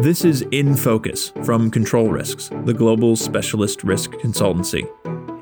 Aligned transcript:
This 0.00 0.24
is 0.24 0.40
In 0.50 0.76
Focus 0.76 1.28
from 1.44 1.70
Control 1.70 2.08
Risks, 2.08 2.48
the 2.64 2.72
global 2.72 3.16
specialist 3.16 3.84
risk 3.84 4.12
consultancy. 4.12 4.88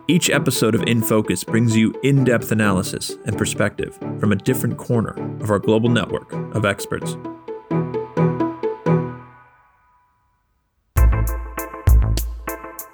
Each 0.09 0.31
episode 0.31 0.75
of 0.75 0.83
In 0.83 1.01
Focus 1.01 1.45
brings 1.45 1.77
you 1.77 1.95
in 2.03 2.25
depth 2.25 2.51
analysis 2.51 3.17
and 3.25 3.39
perspective 3.39 3.97
from 4.19 4.33
a 4.33 4.35
different 4.35 4.77
corner 4.77 5.13
of 5.41 5.53
our 5.53 5.61
global 5.61 5.89
network 5.89 6.33
of 6.57 6.65
experts. 6.65 7.17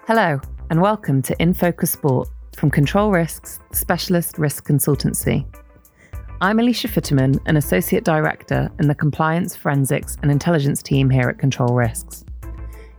Hello, 0.06 0.38
and 0.68 0.82
welcome 0.82 1.22
to 1.22 1.34
In 1.40 1.54
Focus 1.54 1.92
Sport 1.92 2.28
from 2.54 2.70
Control 2.70 3.10
Risks, 3.10 3.58
specialist 3.72 4.36
risk 4.36 4.68
consultancy. 4.68 5.46
I'm 6.40 6.58
Alicia 6.58 6.88
Futterman, 6.88 7.38
an 7.46 7.56
Associate 7.56 8.02
Director 8.02 8.68
in 8.80 8.88
the 8.88 8.94
Compliance, 8.94 9.54
Forensics 9.54 10.16
and 10.20 10.32
Intelligence 10.32 10.82
team 10.82 11.08
here 11.08 11.28
at 11.28 11.38
Control 11.38 11.72
Risks. 11.74 12.24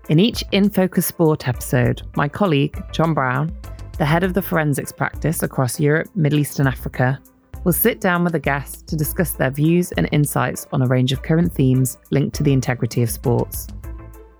In 0.07 0.19
each 0.19 0.41
In 0.53 0.69
Focus 0.69 1.07
Sport 1.07 1.45
episode, 1.45 2.03
my 2.15 2.29
colleague, 2.29 2.81
John 2.93 3.13
Brown, 3.13 3.53
the 3.97 4.05
head 4.05 4.23
of 4.23 4.33
the 4.33 4.41
forensics 4.41 4.93
practice 4.93 5.43
across 5.43 5.81
Europe, 5.81 6.07
Middle 6.15 6.39
East, 6.39 6.59
and 6.59 6.67
Africa, 6.67 7.19
will 7.65 7.73
sit 7.73 7.99
down 7.99 8.23
with 8.23 8.35
a 8.35 8.39
guest 8.39 8.87
to 8.87 8.95
discuss 8.95 9.33
their 9.33 9.51
views 9.51 9.91
and 9.91 10.07
insights 10.13 10.65
on 10.71 10.81
a 10.81 10.87
range 10.87 11.11
of 11.11 11.21
current 11.21 11.51
themes 11.51 11.97
linked 12.11 12.35
to 12.37 12.43
the 12.43 12.53
integrity 12.53 13.03
of 13.03 13.09
sports. 13.09 13.67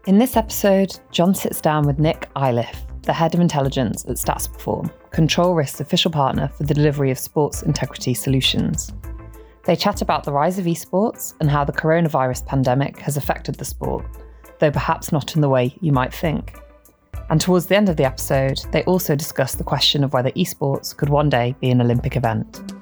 In 0.08 0.20
this 0.20 0.38
episode, 0.38 0.98
John 1.12 1.36
sits 1.36 1.60
down 1.60 1.86
with 1.86 2.00
Nick 2.00 2.30
Iliff, 2.38 2.86
the 3.06 3.14
head 3.14 3.34
of 3.34 3.40
intelligence 3.40 4.04
at 4.06 4.18
StatsPerform, 4.18 4.92
Control 5.12 5.56
Risk's 5.56 5.80
official 5.80 6.12
partner 6.12 6.50
for 6.50 6.64
the 6.64 6.74
delivery 6.74 7.12
of 7.12 7.20
sports 7.20 7.64
integrity 7.64 8.14
solutions. 8.14 8.92
They 9.64 9.76
chat 9.76 10.02
about 10.02 10.24
the 10.24 10.32
rise 10.32 10.60
of 10.60 10.66
esports 10.66 11.34
and 11.40 11.50
how 11.50 11.64
the 11.64 11.72
coronavirus 11.72 12.46
pandemic 12.46 13.00
has 13.00 13.18
affected 13.18 13.56
the 13.56 13.66
sport, 13.66 14.06
though 14.60 14.72
perhaps 14.72 15.12
not 15.12 15.36
in 15.36 15.42
the 15.42 15.50
way 15.50 15.76
you 15.82 15.92
might 15.92 16.14
think. 16.14 16.60
And 17.30 17.42
towards 17.42 17.66
the 17.66 17.76
end 17.76 17.90
of 17.90 17.98
the 17.98 18.06
episode, 18.06 18.60
they 18.72 18.84
also 18.84 19.16
discuss 19.16 19.56
the 19.56 19.64
question 19.64 20.04
of 20.04 20.14
whether 20.14 20.30
esports 20.32 20.96
could 20.96 21.10
one 21.10 21.30
day 21.30 21.56
be 21.60 21.72
an 21.72 21.82
Olympic 21.82 22.16
event. 22.16 22.75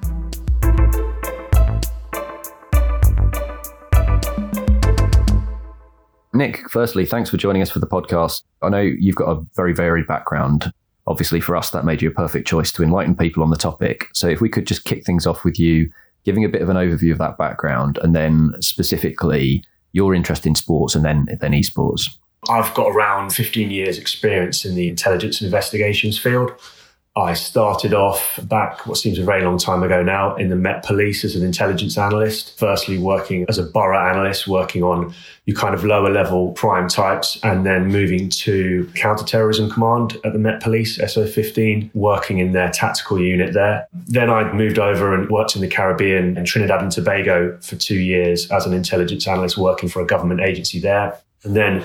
Nick, 6.34 6.68
firstly, 6.68 7.06
thanks 7.06 7.30
for 7.30 7.36
joining 7.36 7.62
us 7.62 7.70
for 7.70 7.78
the 7.78 7.86
podcast. 7.86 8.42
I 8.60 8.68
know 8.68 8.80
you've 8.80 9.14
got 9.14 9.30
a 9.30 9.46
very 9.54 9.72
varied 9.72 10.06
background. 10.06 10.72
Obviously, 11.06 11.40
for 11.40 11.54
us, 11.54 11.70
that 11.70 11.84
made 11.84 12.02
you 12.02 12.08
a 12.08 12.12
perfect 12.12 12.48
choice 12.48 12.72
to 12.72 12.82
enlighten 12.82 13.16
people 13.16 13.42
on 13.42 13.50
the 13.50 13.56
topic. 13.56 14.08
So, 14.12 14.26
if 14.28 14.40
we 14.40 14.48
could 14.48 14.66
just 14.66 14.84
kick 14.84 15.04
things 15.04 15.26
off 15.26 15.44
with 15.44 15.58
you 15.58 15.90
giving 16.24 16.44
a 16.44 16.48
bit 16.48 16.62
of 16.62 16.68
an 16.68 16.76
overview 16.76 17.12
of 17.12 17.18
that 17.18 17.38
background 17.38 17.98
and 18.02 18.16
then 18.16 18.54
specifically 18.60 19.62
your 19.92 20.14
interest 20.14 20.46
in 20.46 20.54
sports 20.54 20.94
and 20.94 21.04
then, 21.04 21.26
then 21.40 21.52
esports. 21.52 22.08
I've 22.48 22.74
got 22.74 22.88
around 22.88 23.30
15 23.30 23.70
years' 23.70 23.98
experience 23.98 24.64
in 24.64 24.74
the 24.74 24.88
intelligence 24.88 25.40
investigations 25.40 26.18
field. 26.18 26.52
I 27.16 27.34
started 27.34 27.94
off 27.94 28.40
back 28.42 28.88
what 28.88 28.98
seems 28.98 29.20
a 29.20 29.24
very 29.24 29.44
long 29.44 29.56
time 29.56 29.84
ago 29.84 30.02
now 30.02 30.34
in 30.34 30.48
the 30.48 30.56
Met 30.56 30.82
Police 30.82 31.22
as 31.24 31.36
an 31.36 31.44
intelligence 31.44 31.96
analyst. 31.96 32.58
Firstly, 32.58 32.98
working 32.98 33.46
as 33.48 33.56
a 33.56 33.62
borough 33.62 34.04
analyst, 34.10 34.48
working 34.48 34.82
on 34.82 35.14
your 35.46 35.56
kind 35.56 35.76
of 35.76 35.84
lower 35.84 36.10
level 36.10 36.54
crime 36.54 36.88
types, 36.88 37.38
and 37.44 37.64
then 37.64 37.86
moving 37.86 38.30
to 38.30 38.90
counterterrorism 38.96 39.70
command 39.70 40.16
at 40.24 40.32
the 40.32 40.40
Met 40.40 40.60
Police, 40.60 40.98
SO15, 40.98 41.94
working 41.94 42.38
in 42.38 42.50
their 42.50 42.70
tactical 42.70 43.20
unit 43.20 43.54
there. 43.54 43.86
Then 43.92 44.28
I 44.28 44.52
moved 44.52 44.80
over 44.80 45.14
and 45.14 45.30
worked 45.30 45.54
in 45.54 45.62
the 45.62 45.68
Caribbean 45.68 46.36
and 46.36 46.44
Trinidad 46.44 46.82
and 46.82 46.90
Tobago 46.90 47.56
for 47.60 47.76
two 47.76 48.00
years 48.00 48.50
as 48.50 48.66
an 48.66 48.72
intelligence 48.72 49.28
analyst, 49.28 49.56
working 49.56 49.88
for 49.88 50.02
a 50.02 50.06
government 50.06 50.40
agency 50.40 50.80
there. 50.80 51.16
And 51.44 51.54
then 51.54 51.84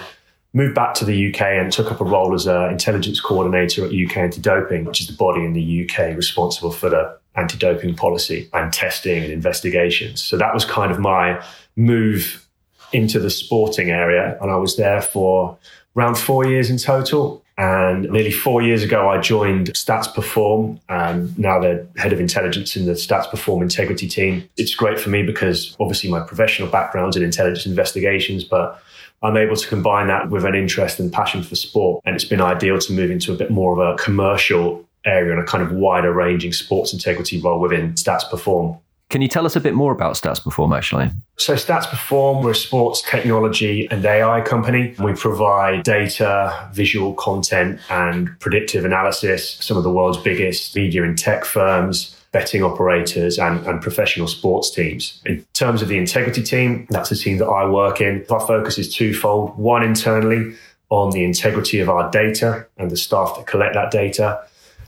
moved 0.54 0.76
back 0.76 0.94
to 0.96 1.06
the 1.06 1.30
UK 1.30 1.42
and 1.42 1.72
took 1.72 1.92
up 1.92 2.02
a 2.02 2.06
role 2.06 2.34
as 2.34 2.48
an 2.48 2.72
intelligence 2.72 3.20
coordinator 3.20 3.86
at 3.86 3.92
UK 3.94 4.18
Anti-Doping, 4.18 4.86
which 4.86 5.02
is 5.02 5.08
the 5.08 5.14
body 5.14 5.44
in 5.44 5.54
the 5.54 5.86
UK 5.88 6.16
responsible 6.16 6.72
for 6.72 6.90
the 6.90 7.18
anti-doping 7.36 7.96
policy 7.96 8.50
and 8.54 8.74
testing 8.74 9.24
and 9.24 9.32
investigations. 9.32 10.22
So 10.22 10.38
that 10.38 10.54
was 10.54 10.66
kind 10.66 10.92
of 10.92 11.00
my 11.00 11.44
move 11.76 12.48
into 12.92 13.20
the 13.20 13.30
sporting 13.30 13.92
area. 13.92 14.38
And 14.42 14.52
I 14.52 14.56
was 14.56 14.76
there 14.76 15.02
for 15.02 15.58
around 15.96 16.18
four 16.18 16.46
years 16.46 16.70
in 16.70 16.78
total. 16.78 17.44
And 17.58 18.10
nearly 18.10 18.32
four 18.32 18.62
years 18.62 18.84
ago, 18.84 19.10
I 19.10 19.20
joined 19.20 19.74
Stats 19.74 20.14
Perform, 20.14 20.80
and 20.88 21.38
now 21.38 21.60
the 21.60 21.86
head 21.98 22.14
of 22.14 22.20
intelligence 22.22 22.78
in 22.78 22.86
the 22.86 22.94
Stats 22.94 23.30
Perform 23.30 23.62
integrity 23.62 24.08
team. 24.08 24.50
It's 24.56 24.74
great 24.74 24.98
for 24.98 25.10
me 25.10 25.24
because 25.24 25.76
obviously 25.78 26.10
my 26.10 26.22
professional 26.22 26.70
background's 26.70 27.18
in 27.18 27.24
intelligence 27.24 27.66
investigations, 27.66 28.46
but 28.46 28.82
I'm 29.22 29.38
able 29.38 29.56
to 29.56 29.68
combine 29.68 30.08
that 30.08 30.30
with 30.30 30.46
an 30.46 30.56
interest 30.56 31.00
and 31.00 31.12
passion 31.12 31.44
for 31.44 31.56
sport. 31.56 32.02
And 32.06 32.16
it's 32.16 32.26
been 32.26 32.42
ideal 32.42 32.80
to 32.80 32.94
move 32.94 33.12
into 33.12 33.34
a 33.34 33.36
bit 33.36 33.52
more 33.52 33.74
of 33.74 33.80
a 33.80 34.02
commercial 34.02 34.86
area 35.06 35.34
and 35.34 35.42
a 35.42 35.46
kind 35.46 35.64
of 35.64 35.72
wider 35.72 36.14
ranging 36.14 36.54
sports 36.54 36.94
integrity 36.94 37.42
role 37.42 37.60
within 37.60 37.94
Stats 37.94 38.30
Perform. 38.30 38.78
Can 39.10 39.24
you 39.24 39.28
tell 39.28 39.46
us 39.46 39.56
a 39.56 39.60
bit 39.60 39.74
more 39.74 39.92
about 39.92 40.14
Stats 40.14 40.44
Perform 40.44 40.72
actually? 40.72 41.10
So 41.38 41.56
Stats 41.56 41.90
Perform, 41.90 42.44
we're 42.44 42.52
a 42.52 42.56
sports 42.56 43.02
technology 43.02 43.90
and 43.90 44.06
AI 44.06 44.42
company. 44.42 44.94
We 45.00 45.14
provide 45.14 45.84
data, 45.84 46.70
visual 46.74 47.16
content 47.16 47.80
and 47.90 48.30
predictive 48.40 48.86
analysis, 48.86 49.56
some 49.56 49.78
of 49.78 49.84
the 49.84 49.90
world's 49.90 50.20
biggest 50.20 50.76
media 50.76 51.04
and 51.04 51.18
tech 51.18 51.44
firms 51.44 52.16
betting 52.32 52.64
operators 52.64 53.40
and, 53.40 53.66
and 53.66 53.82
professional 53.82 54.28
sports 54.28 54.70
teams. 54.70 55.22
In 55.26 55.46
terms 55.54 55.82
of 55.82 55.88
the 55.88 55.98
integrity 55.98 56.44
team, 56.44 56.86
that's 56.90 57.10
the 57.10 57.16
team 57.16 57.38
that 57.40 57.48
I 57.48 57.68
work 57.68 58.02
in. 58.02 58.26
Our 58.30 58.40
focus 58.40 58.78
is 58.78 58.94
twofold. 58.94 59.58
One, 59.58 59.84
internally 59.84 60.56
on 60.90 61.12
the 61.12 61.24
integrity 61.24 61.80
of 61.80 61.90
our 61.90 62.10
data 62.12 62.66
and 62.78 62.92
the 62.92 62.98
staff 62.98 63.36
that 63.38 63.48
collect 63.48 63.74
that 63.76 63.92
data. 63.92 64.44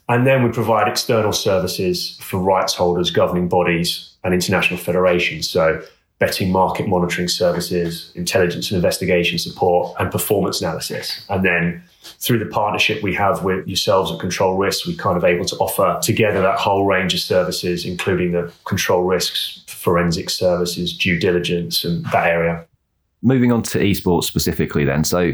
And 0.10 0.28
then 0.28 0.44
we 0.44 0.52
provide 0.52 0.88
external 0.88 1.32
services 1.32 2.18
for 2.22 2.40
rights 2.40 2.74
holders, 2.74 3.12
governing 3.12 3.48
bodies, 3.48 4.14
and 4.24 4.34
international 4.34 4.80
federations. 4.80 5.50
So 5.50 5.84
betting 6.22 6.52
market 6.52 6.88
monitoring 6.88 7.28
services, 7.28 8.12
intelligence 8.14 8.70
and 8.70 8.76
investigation 8.76 9.40
support, 9.40 9.92
and 10.00 10.12
performance 10.12 10.62
analysis. 10.62 11.26
And 11.32 11.44
then 11.44 11.84
through 12.04 12.38
the 12.38 12.46
partnership 12.46 13.02
we 13.02 13.16
have 13.16 13.44
with 13.44 13.68
yourselves 13.68 14.12
at 14.12 14.20
Control 14.20 14.56
Risks, 14.56 14.86
we're 14.86 14.96
kind 14.98 15.18
of 15.18 15.24
able 15.24 15.46
to 15.46 15.56
offer 15.56 16.00
together 16.04 16.40
that 16.44 16.60
whole 16.60 16.86
range 16.86 17.16
of 17.16 17.22
services, 17.22 17.86
including 17.86 18.34
the 18.34 18.54
control 18.66 19.02
risks, 19.02 19.64
forensic 19.68 20.30
services, 20.30 20.96
due 20.96 21.20
diligence, 21.20 21.84
and 21.84 22.06
that 22.12 22.28
area. 22.28 22.68
Moving 23.24 23.52
on 23.52 23.64
to 23.64 23.80
esports 23.80 24.26
specifically, 24.26 24.86
then. 24.86 25.04
So 25.04 25.32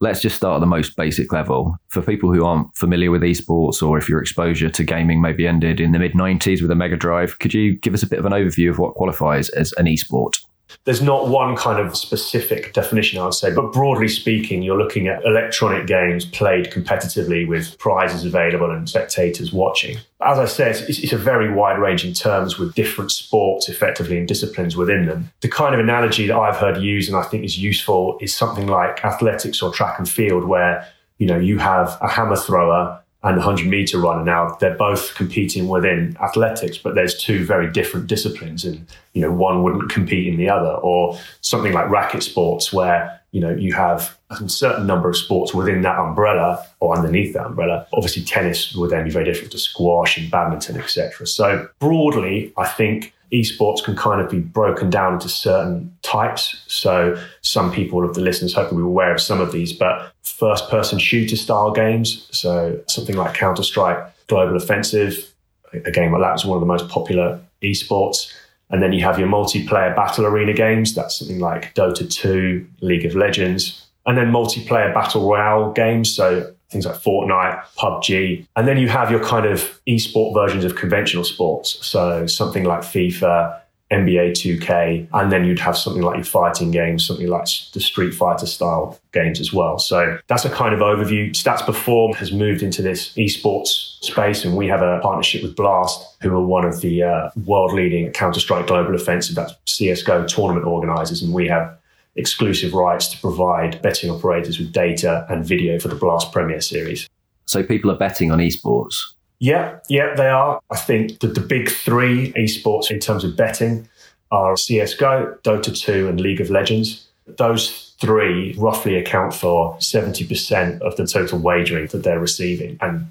let's 0.00 0.20
just 0.20 0.36
start 0.36 0.56
at 0.56 0.60
the 0.60 0.66
most 0.66 0.96
basic 0.96 1.32
level. 1.32 1.76
For 1.88 2.02
people 2.02 2.32
who 2.32 2.44
aren't 2.44 2.74
familiar 2.76 3.10
with 3.10 3.22
esports, 3.22 3.82
or 3.86 3.98
if 3.98 4.08
your 4.08 4.20
exposure 4.20 4.70
to 4.70 4.84
gaming 4.84 5.20
maybe 5.20 5.46
ended 5.46 5.80
in 5.80 5.92
the 5.92 5.98
mid 5.98 6.12
90s 6.12 6.62
with 6.62 6.70
a 6.70 6.74
Mega 6.74 6.96
Drive, 6.96 7.38
could 7.38 7.54
you 7.54 7.76
give 7.76 7.94
us 7.94 8.02
a 8.02 8.08
bit 8.08 8.18
of 8.18 8.24
an 8.24 8.32
overview 8.32 8.70
of 8.70 8.78
what 8.78 8.94
qualifies 8.94 9.50
as 9.50 9.72
an 9.74 9.86
esport? 9.86 10.40
There's 10.84 11.02
not 11.02 11.28
one 11.28 11.56
kind 11.56 11.78
of 11.78 11.96
specific 11.96 12.72
definition, 12.72 13.20
I 13.20 13.24
would 13.24 13.34
say, 13.34 13.52
but 13.52 13.72
broadly 13.72 14.08
speaking, 14.08 14.62
you're 14.62 14.78
looking 14.78 15.08
at 15.08 15.24
electronic 15.24 15.86
games 15.86 16.24
played 16.24 16.70
competitively 16.70 17.46
with 17.46 17.78
prizes 17.78 18.24
available 18.24 18.70
and 18.70 18.88
spectators 18.88 19.52
watching. 19.52 19.98
As 20.22 20.38
I 20.38 20.44
said, 20.46 20.76
it's, 20.88 20.98
it's 20.98 21.12
a 21.12 21.18
very 21.18 21.52
wide 21.52 21.78
range 21.78 22.04
in 22.04 22.12
terms 22.12 22.58
with 22.58 22.74
different 22.74 23.10
sports 23.10 23.68
effectively 23.68 24.18
and 24.18 24.28
disciplines 24.28 24.76
within 24.76 25.06
them. 25.06 25.30
The 25.40 25.48
kind 25.48 25.74
of 25.74 25.80
analogy 25.80 26.26
that 26.26 26.36
I've 26.36 26.56
heard 26.56 26.78
used 26.78 27.08
and 27.08 27.16
I 27.16 27.22
think 27.22 27.44
is 27.44 27.58
useful 27.58 28.18
is 28.20 28.34
something 28.34 28.66
like 28.66 29.04
athletics 29.04 29.62
or 29.62 29.72
track 29.72 29.98
and 29.98 30.08
field, 30.08 30.44
where 30.44 30.86
you 31.18 31.26
know 31.26 31.38
you 31.38 31.58
have 31.58 31.96
a 32.00 32.08
hammer 32.08 32.36
thrower 32.36 33.00
and 33.22 33.36
100 33.36 33.66
meter 33.66 33.98
runner. 33.98 34.24
Now 34.24 34.56
they're 34.60 34.76
both 34.76 35.14
competing 35.14 35.68
within 35.68 36.16
athletics, 36.22 36.78
but 36.78 36.94
there's 36.94 37.18
two 37.18 37.44
very 37.44 37.70
different 37.70 38.06
disciplines, 38.06 38.64
and 38.64 38.86
you 39.12 39.20
know 39.20 39.30
one 39.30 39.62
wouldn't 39.62 39.90
compete 39.90 40.26
in 40.26 40.38
the 40.38 40.48
other. 40.48 40.70
Or 40.70 41.18
something 41.40 41.72
like 41.72 41.90
racket 41.90 42.22
sports, 42.22 42.72
where 42.72 43.20
you 43.32 43.40
know 43.40 43.50
you 43.50 43.74
have 43.74 44.16
a 44.30 44.48
certain 44.48 44.86
number 44.86 45.08
of 45.08 45.16
sports 45.16 45.52
within 45.52 45.82
that 45.82 45.98
umbrella 45.98 46.64
or 46.80 46.96
underneath 46.96 47.34
that 47.34 47.46
umbrella. 47.46 47.86
Obviously, 47.92 48.22
tennis 48.22 48.74
would 48.74 48.90
then 48.90 49.04
be 49.04 49.10
very 49.10 49.24
different 49.24 49.52
to 49.52 49.58
squash 49.58 50.16
and 50.16 50.30
badminton, 50.30 50.78
etc. 50.78 51.26
So 51.26 51.68
broadly, 51.78 52.52
I 52.56 52.66
think 52.66 53.12
esports 53.32 53.82
can 53.82 53.96
kind 53.96 54.20
of 54.20 54.30
be 54.30 54.40
broken 54.40 54.90
down 54.90 55.14
into 55.14 55.28
certain 55.28 55.96
types. 56.02 56.62
So 56.66 57.16
some 57.42 57.72
people 57.72 58.04
of 58.04 58.14
the 58.14 58.20
listeners 58.20 58.54
hopefully 58.54 58.82
will 58.82 58.88
be 58.88 58.92
aware 58.92 59.14
of 59.14 59.20
some 59.20 59.40
of 59.40 59.52
these, 59.52 59.72
but 59.72 60.12
first 60.22 60.68
person 60.68 60.98
shooter 60.98 61.36
style 61.36 61.70
games. 61.70 62.28
So 62.32 62.80
something 62.88 63.16
like 63.16 63.34
Counter 63.34 63.62
Strike 63.62 64.04
Global 64.26 64.56
Offensive, 64.56 65.32
a 65.72 65.90
game 65.90 66.12
like 66.12 66.22
that 66.22 66.34
is 66.34 66.44
one 66.44 66.56
of 66.56 66.60
the 66.60 66.66
most 66.66 66.88
popular 66.88 67.40
esports. 67.62 68.32
And 68.70 68.82
then 68.82 68.92
you 68.92 69.02
have 69.02 69.18
your 69.18 69.28
multiplayer 69.28 69.94
battle 69.94 70.26
arena 70.26 70.52
games. 70.52 70.94
That's 70.94 71.18
something 71.18 71.40
like 71.40 71.74
Dota 71.74 72.08
2, 72.10 72.66
League 72.80 73.04
of 73.04 73.16
Legends. 73.16 73.86
And 74.06 74.16
then 74.16 74.30
multiplayer 74.30 74.94
battle 74.94 75.28
royale 75.28 75.72
games. 75.72 76.14
So 76.14 76.52
things 76.70 76.86
like 76.86 76.96
Fortnite, 76.96 77.62
PUBG. 77.76 78.46
And 78.56 78.66
then 78.66 78.78
you 78.78 78.88
have 78.88 79.10
your 79.10 79.22
kind 79.22 79.46
of 79.46 79.80
esport 79.88 80.34
versions 80.34 80.64
of 80.64 80.76
conventional 80.76 81.24
sports. 81.24 81.84
So 81.84 82.26
something 82.26 82.64
like 82.64 82.80
FIFA, 82.80 83.60
NBA 83.90 84.30
2K, 84.32 85.08
and 85.12 85.32
then 85.32 85.44
you'd 85.44 85.58
have 85.58 85.76
something 85.76 86.02
like 86.02 86.16
your 86.16 86.24
fighting 86.24 86.70
games, 86.70 87.04
something 87.04 87.26
like 87.26 87.48
the 87.72 87.80
Street 87.80 88.12
Fighter 88.12 88.46
style 88.46 88.98
games 89.12 89.40
as 89.40 89.52
well. 89.52 89.78
So 89.78 90.18
that's 90.28 90.44
a 90.44 90.50
kind 90.50 90.72
of 90.72 90.80
overview. 90.80 91.30
Stats 91.30 91.66
Perform 91.66 92.12
has 92.14 92.30
moved 92.30 92.62
into 92.62 92.82
this 92.82 93.12
esports 93.14 94.00
space, 94.04 94.44
and 94.44 94.56
we 94.56 94.68
have 94.68 94.80
a 94.80 95.00
partnership 95.00 95.42
with 95.42 95.56
Blast, 95.56 96.16
who 96.22 96.32
are 96.32 96.46
one 96.46 96.64
of 96.64 96.80
the 96.82 97.02
uh, 97.02 97.30
world 97.44 97.72
leading 97.72 98.12
Counter 98.12 98.38
Strike 98.38 98.68
Global 98.68 98.94
Offensive, 98.94 99.34
that's 99.34 99.54
CSGO 99.66 100.28
tournament 100.28 100.66
organizers, 100.66 101.20
and 101.20 101.34
we 101.34 101.48
have 101.48 101.76
exclusive 102.16 102.74
rights 102.74 103.08
to 103.08 103.18
provide 103.18 103.80
betting 103.82 104.10
operators 104.10 104.58
with 104.58 104.72
data 104.72 105.26
and 105.28 105.44
video 105.44 105.78
for 105.78 105.88
the 105.88 105.94
Blast 105.94 106.32
Premier 106.32 106.60
Series. 106.60 107.08
So 107.46 107.62
people 107.62 107.90
are 107.90 107.96
betting 107.96 108.30
on 108.30 108.38
esports. 108.38 108.96
Yeah, 109.38 109.78
yeah, 109.88 110.14
they 110.14 110.28
are. 110.28 110.60
I 110.70 110.76
think 110.76 111.20
that 111.20 111.34
the 111.34 111.40
big 111.40 111.70
three 111.70 112.32
esports 112.32 112.90
in 112.90 113.00
terms 113.00 113.24
of 113.24 113.36
betting 113.36 113.88
are 114.30 114.54
CSGO, 114.54 115.40
Dota 115.42 115.76
2, 115.76 116.08
and 116.08 116.20
League 116.20 116.40
of 116.40 116.50
Legends. 116.50 117.08
Those 117.26 117.94
three 118.00 118.54
roughly 118.58 118.96
account 118.96 119.34
for 119.34 119.76
70% 119.76 120.80
of 120.82 120.96
the 120.96 121.06
total 121.06 121.38
wagering 121.38 121.86
that 121.88 122.02
they're 122.02 122.20
receiving. 122.20 122.76
And 122.80 123.06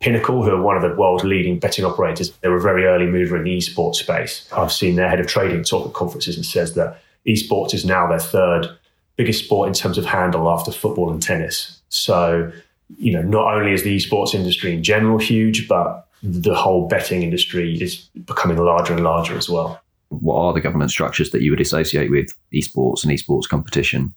Pinnacle, 0.00 0.42
who 0.42 0.50
are 0.50 0.60
one 0.60 0.76
of 0.76 0.82
the 0.82 0.96
world's 0.96 1.24
leading 1.24 1.58
betting 1.58 1.84
operators, 1.84 2.32
they're 2.40 2.56
a 2.56 2.60
very 2.60 2.86
early 2.86 3.06
mover 3.06 3.36
in 3.36 3.44
the 3.44 3.56
esports 3.56 3.96
space. 3.96 4.48
I've 4.52 4.72
seen 4.72 4.96
their 4.96 5.08
head 5.08 5.20
of 5.20 5.26
trading 5.26 5.62
talk 5.62 5.86
at 5.86 5.94
conferences 5.94 6.36
and 6.36 6.44
says 6.44 6.74
that 6.74 7.00
esports 7.26 7.74
is 7.74 7.84
now 7.84 8.06
their 8.08 8.18
third 8.18 8.68
biggest 9.16 9.44
sport 9.44 9.68
in 9.68 9.74
terms 9.74 9.98
of 9.98 10.04
handle 10.04 10.48
after 10.48 10.72
football 10.72 11.10
and 11.10 11.22
tennis. 11.22 11.80
So 11.88 12.50
you 12.98 13.12
know, 13.12 13.22
not 13.22 13.54
only 13.54 13.72
is 13.72 13.82
the 13.82 13.96
esports 13.96 14.34
industry 14.34 14.72
in 14.72 14.82
general 14.82 15.18
huge, 15.18 15.68
but 15.68 16.06
the 16.22 16.54
whole 16.54 16.88
betting 16.88 17.22
industry 17.22 17.80
is 17.80 17.96
becoming 18.26 18.56
larger 18.56 18.94
and 18.94 19.02
larger 19.02 19.36
as 19.36 19.48
well. 19.48 19.80
What 20.08 20.36
are 20.36 20.52
the 20.52 20.60
government 20.60 20.90
structures 20.90 21.30
that 21.30 21.42
you 21.42 21.50
would 21.50 21.60
associate 21.60 22.10
with 22.10 22.36
esports 22.52 23.02
and 23.02 23.12
esports 23.12 23.48
competition? 23.48 24.14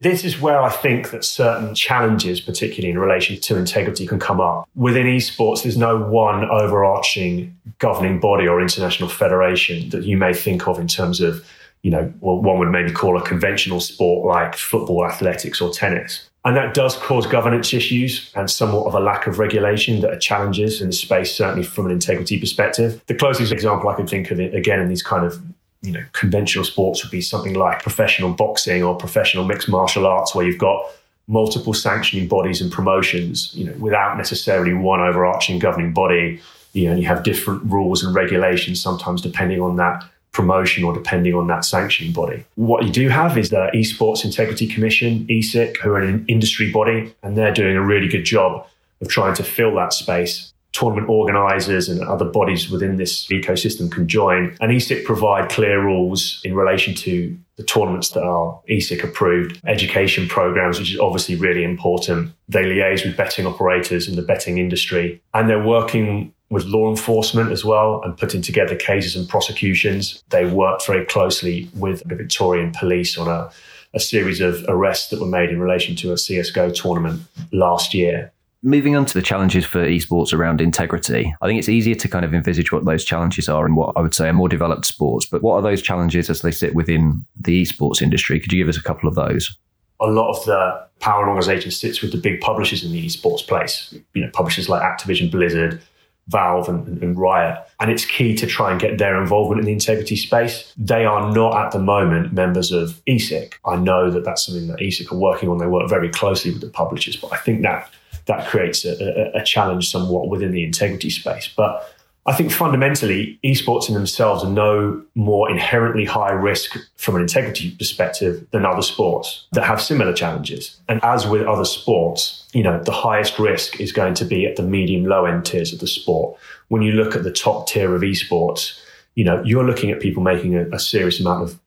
This 0.00 0.24
is 0.24 0.40
where 0.40 0.60
I 0.60 0.70
think 0.70 1.10
that 1.10 1.24
certain 1.24 1.74
challenges, 1.74 2.40
particularly 2.40 2.90
in 2.90 2.98
relation 2.98 3.40
to 3.40 3.56
integrity, 3.56 4.06
can 4.06 4.18
come 4.18 4.40
up. 4.40 4.68
Within 4.74 5.06
esports, 5.06 5.62
there's 5.62 5.76
no 5.76 5.96
one 5.96 6.44
overarching 6.50 7.56
governing 7.78 8.18
body 8.18 8.48
or 8.48 8.60
international 8.60 9.08
federation 9.08 9.90
that 9.90 10.02
you 10.02 10.16
may 10.16 10.34
think 10.34 10.66
of 10.66 10.80
in 10.80 10.88
terms 10.88 11.20
of, 11.20 11.46
you 11.82 11.90
know, 11.90 12.12
what 12.20 12.42
one 12.42 12.58
would 12.58 12.70
maybe 12.70 12.92
call 12.92 13.18
a 13.18 13.22
conventional 13.22 13.80
sport 13.80 14.26
like 14.26 14.54
football, 14.54 15.04
athletics, 15.04 15.60
or 15.60 15.70
tennis. 15.72 16.28
And 16.44 16.56
that 16.56 16.74
does 16.74 16.96
cause 16.96 17.26
governance 17.26 17.72
issues 17.72 18.32
and 18.34 18.50
somewhat 18.50 18.86
of 18.86 18.94
a 18.94 19.00
lack 19.00 19.28
of 19.28 19.38
regulation 19.38 20.00
that 20.00 20.12
are 20.12 20.18
challenges 20.18 20.80
in 20.80 20.88
the 20.88 20.92
space, 20.92 21.32
certainly 21.34 21.62
from 21.62 21.86
an 21.86 21.92
integrity 21.92 22.38
perspective. 22.38 23.00
The 23.06 23.14
closest 23.14 23.52
example 23.52 23.88
I 23.88 23.94
can 23.94 24.08
think 24.08 24.30
of 24.32 24.40
it, 24.40 24.54
again, 24.54 24.80
in 24.80 24.88
these 24.88 25.02
kind 25.02 25.24
of 25.24 25.40
you 25.82 25.92
know, 25.92 26.04
conventional 26.12 26.64
sports 26.64 27.02
would 27.02 27.10
be 27.10 27.20
something 27.20 27.54
like 27.54 27.82
professional 27.82 28.32
boxing 28.32 28.82
or 28.82 28.96
professional 28.96 29.44
mixed 29.44 29.68
martial 29.68 30.06
arts, 30.06 30.34
where 30.34 30.46
you've 30.46 30.58
got 30.58 30.84
multiple 31.28 31.74
sanctioning 31.74 32.28
bodies 32.28 32.60
and 32.60 32.72
promotions, 32.72 33.52
you 33.54 33.64
know, 33.64 33.72
without 33.78 34.16
necessarily 34.16 34.74
one 34.74 35.00
overarching 35.00 35.58
governing 35.58 35.92
body. 35.92 36.40
You 36.72 36.88
know, 36.88 36.96
you 36.96 37.06
have 37.06 37.22
different 37.22 37.64
rules 37.64 38.02
and 38.02 38.14
regulations, 38.14 38.80
sometimes 38.80 39.20
depending 39.20 39.60
on 39.60 39.76
that 39.76 40.04
promotion 40.32 40.82
or 40.82 40.92
depending 40.94 41.34
on 41.34 41.46
that 41.46 41.64
sanctioning 41.64 42.12
body. 42.12 42.44
What 42.54 42.84
you 42.84 42.90
do 42.90 43.08
have 43.08 43.36
is 43.38 43.50
the 43.50 43.70
Esports 43.74 44.24
Integrity 44.24 44.66
Commission, 44.66 45.26
ESIC, 45.26 45.76
who 45.78 45.90
are 45.90 46.00
an 46.00 46.24
industry 46.26 46.72
body, 46.72 47.14
and 47.22 47.36
they're 47.36 47.52
doing 47.52 47.76
a 47.76 47.82
really 47.82 48.08
good 48.08 48.24
job 48.24 48.66
of 49.00 49.08
trying 49.08 49.34
to 49.34 49.44
fill 49.44 49.74
that 49.76 49.92
space. 49.92 50.52
Tournament 50.72 51.10
organizers 51.10 51.90
and 51.90 52.00
other 52.00 52.24
bodies 52.24 52.70
within 52.70 52.96
this 52.96 53.26
ecosystem 53.26 53.92
can 53.92 54.08
join. 54.08 54.56
And 54.62 54.72
ESIC 54.72 55.04
provide 55.04 55.50
clear 55.50 55.84
rules 55.84 56.40
in 56.44 56.54
relation 56.54 56.94
to 56.94 57.36
the 57.56 57.62
tournaments 57.62 58.08
that 58.10 58.22
are 58.22 58.58
ESIC 58.70 59.04
approved, 59.04 59.60
education 59.66 60.26
programs, 60.28 60.78
which 60.78 60.94
is 60.94 60.98
obviously 60.98 61.36
really 61.36 61.62
important. 61.62 62.32
They 62.48 62.64
liaise 62.64 63.04
with 63.04 63.18
betting 63.18 63.46
operators 63.46 64.08
and 64.08 64.16
the 64.16 64.22
betting 64.22 64.56
industry, 64.56 65.20
and 65.34 65.50
they're 65.50 65.62
working 65.62 66.32
with 66.52 66.66
law 66.66 66.90
enforcement 66.90 67.50
as 67.50 67.64
well 67.64 68.02
and 68.04 68.16
putting 68.16 68.42
together 68.42 68.76
cases 68.76 69.16
and 69.16 69.26
prosecutions. 69.26 70.22
They 70.28 70.44
worked 70.44 70.86
very 70.86 71.06
closely 71.06 71.70
with 71.74 72.06
the 72.06 72.14
Victorian 72.14 72.72
police 72.72 73.16
on 73.16 73.26
a, 73.26 73.50
a 73.94 73.98
series 73.98 74.42
of 74.42 74.62
arrests 74.68 75.08
that 75.08 75.18
were 75.18 75.26
made 75.26 75.48
in 75.48 75.58
relation 75.58 75.96
to 75.96 76.12
a 76.12 76.16
CSGO 76.16 76.74
tournament 76.74 77.22
last 77.52 77.94
year. 77.94 78.30
Moving 78.62 78.94
on 78.94 79.06
to 79.06 79.14
the 79.14 79.22
challenges 79.22 79.64
for 79.64 79.84
esports 79.86 80.34
around 80.34 80.60
integrity, 80.60 81.34
I 81.40 81.46
think 81.46 81.58
it's 81.58 81.70
easier 81.70 81.94
to 81.96 82.06
kind 82.06 82.24
of 82.24 82.34
envisage 82.34 82.70
what 82.70 82.84
those 82.84 83.04
challenges 83.04 83.48
are 83.48 83.66
in 83.66 83.74
what 83.74 83.96
I 83.96 84.02
would 84.02 84.14
say 84.14 84.28
are 84.28 84.34
more 84.34 84.48
developed 84.48 84.84
sports. 84.84 85.24
But 85.24 85.42
what 85.42 85.54
are 85.54 85.62
those 85.62 85.80
challenges 85.80 86.28
as 86.28 86.42
they 86.42 86.52
sit 86.52 86.74
within 86.74 87.24
the 87.40 87.62
esports 87.62 88.02
industry? 88.02 88.38
Could 88.38 88.52
you 88.52 88.62
give 88.62 88.68
us 88.68 88.76
a 88.76 88.82
couple 88.82 89.08
of 89.08 89.14
those? 89.14 89.56
a 90.02 90.10
lot 90.10 90.30
of 90.30 90.44
the 90.44 90.84
power 90.98 91.20
and 91.20 91.28
organization 91.28 91.70
sits 91.70 92.02
with 92.02 92.10
the 92.10 92.18
big 92.18 92.40
publishers 92.40 92.82
in 92.84 92.90
the 92.90 93.06
esports 93.06 93.46
place. 93.46 93.94
You 94.14 94.24
know, 94.24 94.30
publishers 94.32 94.68
like 94.68 94.82
Activision 94.82 95.30
Blizzard, 95.30 95.80
Valve 96.28 96.68
and, 96.68 97.02
and, 97.02 97.18
Riot. 97.18 97.58
And 97.80 97.90
it's 97.90 98.04
key 98.04 98.34
to 98.36 98.46
try 98.46 98.70
and 98.70 98.80
get 98.80 98.98
their 98.98 99.20
involvement 99.20 99.60
in 99.60 99.66
the 99.66 99.72
integrity 99.72 100.16
space. 100.16 100.72
They 100.76 101.04
are 101.04 101.32
not 101.32 101.66
at 101.66 101.72
the 101.72 101.78
moment 101.78 102.32
members 102.32 102.70
of 102.70 103.00
ESIC. 103.06 103.54
I 103.66 103.76
know 103.76 104.10
that 104.10 104.24
that's 104.24 104.46
something 104.46 104.68
that 104.68 104.78
ESIC 104.78 105.12
are 105.12 105.18
working 105.18 105.48
on. 105.48 105.58
They 105.58 105.66
work 105.66 105.88
very 105.88 106.08
closely 106.08 106.52
with 106.52 106.60
the 106.60 106.68
publishers, 106.68 107.16
but 107.16 107.32
I 107.32 107.38
think 107.38 107.62
that 107.62 107.90
that 108.26 108.46
creates 108.46 108.84
a, 108.84 109.34
a, 109.36 109.40
a 109.40 109.44
challenge 109.44 109.90
somewhat 109.90 110.28
within 110.28 110.52
the 110.52 110.62
integrity 110.62 111.10
space. 111.10 111.52
But 111.54 111.92
I 112.24 112.34
think 112.34 112.52
fundamentally, 112.52 113.40
esports 113.44 113.88
in 113.88 113.94
themselves 113.94 114.44
are 114.44 114.50
no 114.50 115.02
more 115.16 115.50
inherently 115.50 116.04
high 116.04 116.30
risk 116.30 116.76
from 116.96 117.16
an 117.16 117.22
integrity 117.22 117.72
perspective 117.72 118.46
than 118.52 118.64
other 118.64 118.82
sports 118.82 119.48
that 119.52 119.64
have 119.64 119.82
similar 119.82 120.12
challenges. 120.12 120.80
And 120.88 121.02
as 121.02 121.26
with 121.26 121.42
other 121.46 121.64
sports, 121.64 122.48
you 122.52 122.62
know, 122.62 122.80
the 122.84 122.92
highest 122.92 123.40
risk 123.40 123.80
is 123.80 123.90
going 123.90 124.14
to 124.14 124.24
be 124.24 124.46
at 124.46 124.54
the 124.54 124.62
medium 124.62 125.04
low 125.04 125.24
end 125.24 125.44
tiers 125.44 125.72
of 125.72 125.80
the 125.80 125.88
sport. 125.88 126.38
When 126.68 126.82
you 126.82 126.92
look 126.92 127.16
at 127.16 127.24
the 127.24 127.32
top 127.32 127.66
tier 127.66 127.92
of 127.92 128.02
esports, 128.02 128.80
you 129.16 129.24
know, 129.24 129.42
you're 129.44 129.66
looking 129.66 129.90
at 129.90 130.00
people 130.00 130.22
making 130.22 130.54
a, 130.54 130.68
a 130.70 130.78
serious 130.78 131.18
amount 131.18 131.42
of 131.42 131.58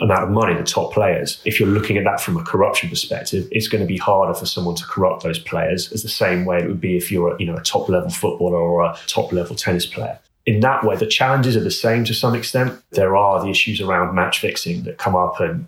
amount 0.00 0.24
of 0.24 0.30
money, 0.30 0.54
the 0.54 0.64
top 0.64 0.92
players. 0.92 1.40
If 1.44 1.58
you're 1.58 1.68
looking 1.68 1.96
at 1.96 2.04
that 2.04 2.20
from 2.20 2.36
a 2.36 2.44
corruption 2.44 2.88
perspective, 2.88 3.48
it's 3.50 3.68
going 3.68 3.82
to 3.82 3.86
be 3.86 3.96
harder 3.96 4.34
for 4.34 4.46
someone 4.46 4.76
to 4.76 4.84
corrupt 4.84 5.22
those 5.22 5.38
players 5.38 5.92
as 5.92 6.02
the 6.02 6.08
same 6.08 6.44
way 6.44 6.58
it 6.58 6.68
would 6.68 6.80
be 6.80 6.96
if 6.96 7.10
you're 7.10 7.36
you 7.40 7.46
know, 7.46 7.56
a 7.56 7.62
top 7.62 7.88
level 7.88 8.10
footballer 8.10 8.56
or 8.56 8.82
a 8.82 8.96
top 9.06 9.32
level 9.32 9.56
tennis 9.56 9.86
player. 9.86 10.18
In 10.46 10.60
that 10.60 10.84
way, 10.84 10.96
the 10.96 11.06
challenges 11.06 11.56
are 11.56 11.60
the 11.60 11.70
same 11.70 12.04
to 12.04 12.14
some 12.14 12.34
extent. 12.34 12.80
There 12.90 13.16
are 13.16 13.42
the 13.42 13.50
issues 13.50 13.80
around 13.80 14.14
match 14.14 14.40
fixing 14.40 14.84
that 14.84 14.98
come 14.98 15.14
up 15.14 15.38
and 15.40 15.66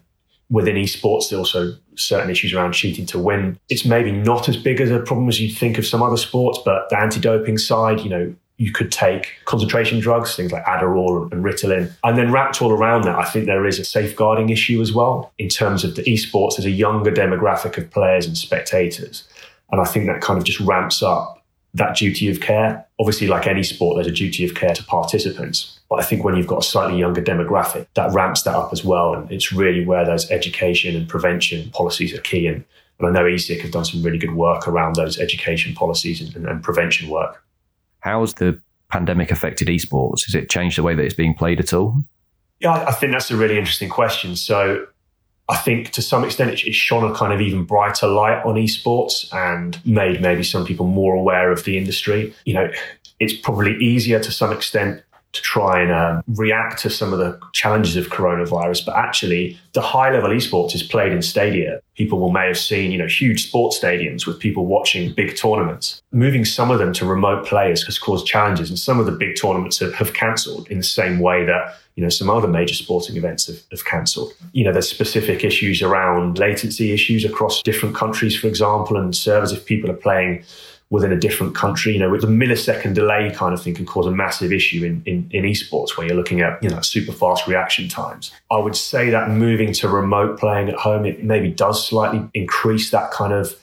within 0.52 0.76
esports, 0.76 1.31
there's 1.31 1.38
also 1.38 1.75
certain 1.97 2.31
issues 2.31 2.52
around 2.52 2.73
cheating 2.73 3.07
to 3.07 3.19
win. 3.19 3.59
It's 3.71 3.87
maybe 3.87 4.12
not 4.12 4.49
as 4.49 4.57
big 4.57 4.81
as 4.81 4.90
a 4.90 5.00
problem 5.00 5.28
as 5.28 5.40
you'd 5.40 5.57
think 5.57 5.78
of 5.78 5.87
some 5.87 6.02
other 6.02 6.19
sports, 6.19 6.59
but 6.62 6.90
the 6.90 6.99
anti-doping 6.99 7.57
side, 7.57 8.00
you 8.00 8.11
know, 8.11 8.35
you 8.59 8.73
could 8.73 8.92
take 8.92 9.32
concentration 9.44 9.99
drugs, 9.99 10.37
things 10.37 10.52
like 10.52 10.64
Adderall 10.64 11.30
and 11.32 11.44
Ritalin. 11.44 11.92
And 12.04 12.16
then 12.16 12.30
wrapped 12.30 12.62
all 12.62 12.71
around 12.71 13.02
that, 13.02 13.18
I 13.18 13.25
think 13.25 13.47
there 13.47 13.66
is 13.66 13.78
a 13.78 13.85
safeguarding 13.85 14.50
issue 14.50 14.80
as 14.80 14.92
well 14.92 15.32
in 15.38 15.49
terms 15.49 15.85
of 15.85 15.97
the 15.97 16.02
esports. 16.02 16.56
There's 16.56 16.66
a 16.66 16.71
younger 16.71 17.11
demographic 17.11 17.76
of 17.78 17.90
players 17.90 18.26
and 18.26 18.37
spectators. 18.37 19.26
And 19.71 19.80
I 19.80 19.85
think 19.85 20.06
that 20.06 20.21
kind 20.21 20.38
of 20.38 20.44
just 20.44 20.61
ramps 20.61 21.02
up 21.02 21.42
that 21.75 21.97
duty 21.97 22.30
of 22.30 22.40
care. 22.40 22.87
Obviously, 23.00 23.26
like 23.26 23.47
any 23.47 23.62
sport, 23.62 23.97
there's 23.97 24.06
a 24.06 24.12
duty 24.12 24.44
of 24.44 24.54
care 24.54 24.75
to 24.75 24.85
participants. 24.85 25.80
But 25.88 26.00
I 26.00 26.04
think 26.04 26.23
when 26.23 26.37
you've 26.37 26.47
got 26.47 26.64
a 26.64 26.66
slightly 26.66 26.99
younger 26.99 27.23
demographic, 27.23 27.87
that 27.94 28.12
ramps 28.12 28.42
that 28.42 28.54
up 28.54 28.73
as 28.73 28.85
well. 28.85 29.14
And 29.14 29.30
it's 29.32 29.52
really 29.52 29.85
where 29.85 30.04
those 30.04 30.30
education 30.30 30.94
and 30.94 31.09
prevention 31.09 31.71
policies 31.71 32.14
are 32.14 32.21
key. 32.21 32.47
And, 32.47 32.64
and 32.99 33.09
I 33.09 33.11
know 33.11 33.25
ESIC 33.25 33.62
have 33.62 33.71
done 33.71 33.87
some 33.87 34.02
really 34.02 34.18
good 34.18 34.35
work 34.35 34.68
around 34.68 34.97
those 34.97 35.18
education 35.18 35.75
policies 35.75 36.21
and, 36.21 36.47
and 36.47 36.62
prevention 36.62 37.09
work. 37.09 37.42
How's 38.02 38.35
the 38.35 38.61
pandemic 38.90 39.30
affected 39.30 39.68
esports? 39.68 40.25
Has 40.26 40.35
it 40.35 40.50
changed 40.50 40.78
the 40.78 40.82
way 40.82 40.94
that 40.94 41.02
it's 41.02 41.14
being 41.14 41.35
played 41.35 41.59
at 41.59 41.73
all? 41.73 42.02
Yeah, 42.61 42.85
I 42.87 42.92
think 42.92 43.12
that's 43.12 43.30
a 43.30 43.37
really 43.37 43.59
interesting 43.59 43.88
question. 43.88 44.37
So 44.37 44.87
I 45.49 45.56
think 45.56 45.90
to 45.90 46.02
some 46.02 46.25
extent 46.25 46.50
it's 46.50 46.76
shone 46.76 47.11
a 47.11 47.14
kind 47.14 47.32
of 47.32 47.40
even 47.40 47.64
brighter 47.64 48.06
light 48.06 48.44
on 48.44 48.54
esports 48.54 49.32
and 49.35 49.85
made 49.85 50.21
maybe 50.21 50.42
some 50.44 50.64
people 50.64 50.87
more 50.87 51.14
aware 51.14 51.50
of 51.50 51.64
the 51.64 51.76
industry. 51.76 52.35
You 52.44 52.54
know, 52.54 52.71
it's 53.18 53.35
probably 53.35 53.76
easier 53.76 54.21
to 54.21 54.30
some 54.30 54.52
extent 54.52 55.02
to 55.32 55.40
try 55.40 55.80
and 55.80 55.92
um, 55.92 56.22
react 56.26 56.80
to 56.82 56.90
some 56.90 57.12
of 57.12 57.18
the 57.18 57.38
challenges 57.52 57.96
of 57.96 58.08
coronavirus. 58.08 58.84
But 58.84 58.96
actually, 58.96 59.58
the 59.72 59.80
high 59.80 60.12
level 60.12 60.30
esports 60.30 60.74
is 60.74 60.82
played 60.82 61.12
in 61.12 61.22
stadia. 61.22 61.80
People 61.96 62.20
will 62.20 62.30
may 62.30 62.46
have 62.46 62.58
seen, 62.58 62.92
you 62.92 62.98
know, 62.98 63.06
huge 63.06 63.48
sports 63.48 63.78
stadiums 63.78 64.26
with 64.26 64.38
people 64.38 64.66
watching 64.66 65.12
big 65.14 65.36
tournaments. 65.36 66.02
Moving 66.12 66.44
some 66.44 66.70
of 66.70 66.78
them 66.78 66.92
to 66.94 67.06
remote 67.06 67.46
players 67.46 67.82
has 67.84 67.98
caused 67.98 68.26
challenges, 68.26 68.68
and 68.68 68.78
some 68.78 69.00
of 69.00 69.06
the 69.06 69.12
big 69.12 69.36
tournaments 69.40 69.78
have, 69.78 69.94
have 69.94 70.12
cancelled 70.12 70.68
in 70.68 70.76
the 70.78 70.84
same 70.84 71.18
way 71.18 71.46
that 71.46 71.76
you 71.96 72.02
know 72.02 72.10
some 72.10 72.28
other 72.28 72.48
major 72.48 72.74
sporting 72.74 73.16
events 73.16 73.46
have, 73.46 73.60
have 73.70 73.84
cancelled. 73.86 74.32
You 74.52 74.64
know, 74.64 74.72
there's 74.72 74.88
specific 74.88 75.44
issues 75.44 75.80
around 75.80 76.38
latency 76.38 76.92
issues 76.92 77.24
across 77.24 77.62
different 77.62 77.94
countries, 77.94 78.36
for 78.38 78.48
example, 78.48 78.98
and 78.98 79.16
servers 79.16 79.52
if 79.52 79.64
people 79.64 79.90
are 79.90 79.96
playing 79.96 80.44
within 80.92 81.11
a 81.11 81.16
different 81.16 81.54
country. 81.54 81.94
You 81.94 82.00
know, 82.00 82.11
with 82.11 82.22
a 82.22 82.26
millisecond 82.26 82.92
delay 82.92 83.32
kind 83.34 83.54
of 83.54 83.62
thing 83.62 83.75
can 83.75 83.87
cause 83.87 84.06
a 84.06 84.11
massive 84.11 84.52
issue 84.52 84.84
in, 84.84 85.02
in, 85.06 85.26
in 85.30 85.44
esports 85.44 85.96
where 85.96 86.06
you're 86.06 86.14
looking 86.14 86.42
at, 86.42 86.62
you 86.62 86.68
know, 86.68 86.82
super 86.82 87.12
fast 87.12 87.46
reaction 87.46 87.88
times. 87.88 88.30
I 88.50 88.58
would 88.58 88.76
say 88.76 89.08
that 89.08 89.30
moving 89.30 89.72
to 89.72 89.88
remote 89.88 90.38
playing 90.38 90.68
at 90.68 90.75
home, 90.75 91.06
it 91.06 91.25
maybe 91.25 91.50
does 91.50 91.88
slightly 91.88 92.28
increase 92.34 92.90
that 92.90 93.11
kind 93.11 93.32
of 93.32 93.54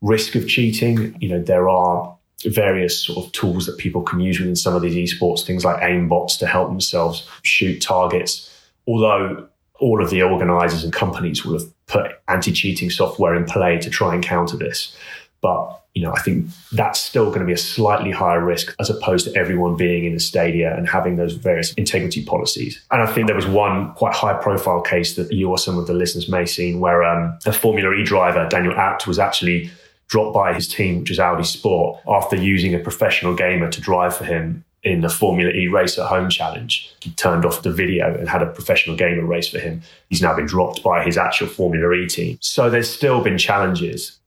risk 0.00 0.36
of 0.36 0.46
cheating. 0.46 1.16
You 1.20 1.30
know, 1.30 1.42
there 1.42 1.68
are 1.68 2.16
various 2.44 3.04
sort 3.04 3.26
of 3.26 3.32
tools 3.32 3.66
that 3.66 3.76
people 3.76 4.02
can 4.02 4.20
use 4.20 4.38
within 4.38 4.54
some 4.54 4.76
of 4.76 4.82
these 4.82 5.12
esports, 5.12 5.44
things 5.44 5.64
like 5.64 5.82
aim 5.82 6.08
bots 6.08 6.36
to 6.36 6.46
help 6.46 6.68
themselves 6.68 7.28
shoot 7.42 7.82
targets. 7.82 8.48
Although 8.86 9.48
all 9.80 10.00
of 10.00 10.10
the 10.10 10.22
organizers 10.22 10.84
and 10.84 10.92
companies 10.92 11.44
will 11.44 11.58
have 11.58 11.86
put 11.86 12.12
anti-cheating 12.28 12.90
software 12.90 13.34
in 13.34 13.44
play 13.44 13.76
to 13.78 13.90
try 13.90 14.14
and 14.14 14.22
counter 14.22 14.56
this. 14.56 14.96
But 15.40 15.79
you 15.94 16.02
know, 16.02 16.12
I 16.12 16.20
think 16.20 16.46
that's 16.72 17.00
still 17.00 17.26
going 17.26 17.40
to 17.40 17.46
be 17.46 17.52
a 17.52 17.58
slightly 17.58 18.12
higher 18.12 18.42
risk 18.42 18.74
as 18.78 18.90
opposed 18.90 19.26
to 19.26 19.36
everyone 19.36 19.76
being 19.76 20.04
in 20.04 20.14
the 20.14 20.20
stadia 20.20 20.76
and 20.76 20.88
having 20.88 21.16
those 21.16 21.34
various 21.34 21.74
integrity 21.74 22.24
policies. 22.24 22.80
And 22.92 23.02
I 23.02 23.06
think 23.12 23.26
there 23.26 23.36
was 23.36 23.46
one 23.46 23.92
quite 23.94 24.14
high 24.14 24.34
profile 24.34 24.82
case 24.82 25.16
that 25.16 25.32
you 25.32 25.50
or 25.50 25.58
some 25.58 25.78
of 25.78 25.86
the 25.86 25.94
listeners 25.94 26.28
may 26.28 26.40
have 26.40 26.50
seen 26.50 26.78
where 26.78 27.02
um, 27.02 27.36
a 27.44 27.52
Formula 27.52 27.92
E 27.92 28.04
driver, 28.04 28.48
Daniel 28.48 28.74
Abt, 28.74 29.06
was 29.06 29.18
actually 29.18 29.70
dropped 30.06 30.34
by 30.34 30.52
his 30.52 30.68
team, 30.68 31.00
which 31.00 31.10
is 31.10 31.18
Audi 31.18 31.44
Sport, 31.44 32.00
after 32.08 32.36
using 32.36 32.74
a 32.74 32.78
professional 32.78 33.34
gamer 33.34 33.70
to 33.70 33.80
drive 33.80 34.16
for 34.16 34.24
him 34.24 34.64
in 34.82 35.00
the 35.02 35.08
Formula 35.08 35.50
E 35.50 35.66
race 35.66 35.98
at 35.98 36.06
home 36.06 36.30
challenge. 36.30 36.94
He 37.02 37.10
turned 37.12 37.44
off 37.44 37.62
the 37.62 37.72
video 37.72 38.14
and 38.14 38.28
had 38.28 38.42
a 38.42 38.46
professional 38.46 38.96
gamer 38.96 39.24
race 39.24 39.48
for 39.48 39.58
him. 39.58 39.82
He's 40.08 40.22
now 40.22 40.34
been 40.34 40.46
dropped 40.46 40.82
by 40.82 41.04
his 41.04 41.18
actual 41.18 41.48
Formula 41.48 41.92
E 41.92 42.06
team. 42.06 42.38
So 42.40 42.70
there's 42.70 42.88
still 42.88 43.22
been 43.22 43.38
challenges 43.38 44.19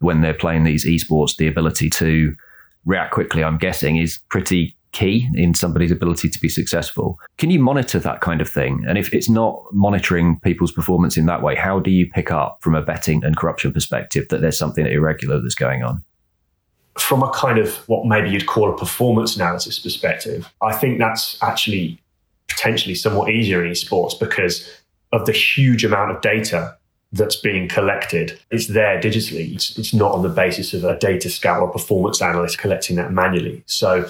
when 0.00 0.20
they're 0.20 0.34
playing 0.34 0.64
these 0.64 0.84
esports, 0.84 1.36
the 1.36 1.48
ability 1.48 1.90
to 1.90 2.34
react 2.84 3.12
quickly, 3.12 3.44
I'm 3.44 3.58
guessing, 3.58 3.96
is 3.96 4.18
pretty 4.30 4.76
key 4.92 5.28
in 5.34 5.54
somebody's 5.54 5.90
ability 5.90 6.28
to 6.30 6.40
be 6.40 6.48
successful. 6.48 7.18
Can 7.36 7.50
you 7.50 7.58
monitor 7.58 7.98
that 7.98 8.20
kind 8.20 8.40
of 8.40 8.48
thing? 8.48 8.84
And 8.88 8.96
if 8.96 9.12
it's 9.12 9.28
not 9.28 9.62
monitoring 9.72 10.40
people's 10.40 10.72
performance 10.72 11.16
in 11.16 11.26
that 11.26 11.42
way, 11.42 11.54
how 11.54 11.78
do 11.78 11.90
you 11.90 12.08
pick 12.10 12.30
up 12.30 12.58
from 12.62 12.74
a 12.74 12.82
betting 12.82 13.22
and 13.22 13.36
corruption 13.36 13.72
perspective 13.72 14.26
that 14.30 14.40
there's 14.40 14.58
something 14.58 14.86
irregular 14.86 15.40
that's 15.40 15.54
going 15.54 15.82
on? 15.82 16.02
From 16.96 17.22
a 17.22 17.30
kind 17.30 17.58
of 17.58 17.76
what 17.88 18.06
maybe 18.06 18.30
you'd 18.30 18.46
call 18.46 18.72
a 18.72 18.76
performance 18.76 19.36
analysis 19.36 19.78
perspective, 19.78 20.52
I 20.62 20.74
think 20.74 20.98
that's 20.98 21.40
actually 21.42 22.00
potentially 22.48 22.94
somewhat 22.94 23.30
easier 23.30 23.64
in 23.64 23.70
esports 23.70 24.18
because 24.18 24.68
of 25.12 25.26
the 25.26 25.32
huge 25.32 25.84
amount 25.84 26.10
of 26.10 26.20
data 26.20 26.76
that's 27.12 27.36
being 27.36 27.68
collected. 27.68 28.38
It's 28.50 28.66
there 28.66 29.00
digitally. 29.00 29.54
It's, 29.54 29.78
it's 29.78 29.94
not 29.94 30.12
on 30.12 30.22
the 30.22 30.28
basis 30.28 30.74
of 30.74 30.84
a 30.84 30.98
data 30.98 31.30
scout 31.30 31.62
or 31.62 31.68
performance 31.70 32.20
analyst 32.20 32.58
collecting 32.58 32.96
that 32.96 33.12
manually. 33.12 33.62
So 33.66 34.08